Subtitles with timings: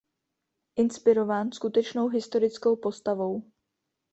[0.75, 3.51] Inspirován skutečnou historickou postavou.